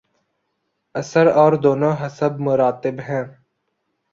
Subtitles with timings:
[0.95, 3.23] اثر اور دونوں حسب مراتب ہیں۔